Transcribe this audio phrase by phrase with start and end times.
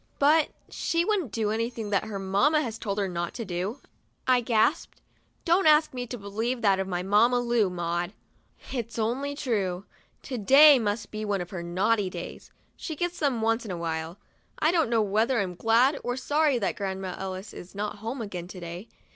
[0.17, 3.81] "But she wouldn't do anything that her mamma has told her not to do,"
[4.25, 4.99] I gasped."
[5.45, 8.11] Don't ask me to believe that of my Mamma Lu, Maud!"
[8.73, 9.85] "It's only too true.
[10.23, 13.77] To day must be one of her naughty days; she gets them once in a
[13.77, 14.17] while.
[14.57, 18.47] I don't know whether I'm glad or sorry that Grandma Ellis is not home again,
[18.47, 18.87] to day.